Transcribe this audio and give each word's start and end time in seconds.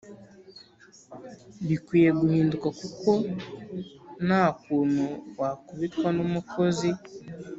Bikwiye 1.67 2.09
guhinduka 2.19 2.67
kuko 2.79 3.09
nakunu 4.27 5.05
wakubitwa 5.39 6.07
numukozi 6.17 6.89